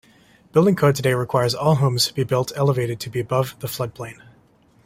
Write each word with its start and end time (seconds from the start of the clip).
Building 0.51 0.75
code 0.75 0.95
today 0.95 1.13
requires 1.13 1.53
all 1.53 1.75
homes 1.75 2.09
be 2.09 2.23
built 2.23 2.51
elevated 2.55 2.99
to 3.01 3.09
be 3.11 3.19
above 3.19 3.55
the 3.59 3.67
floodplain. 3.67 4.19